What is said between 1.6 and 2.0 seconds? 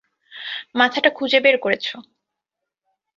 করেছো।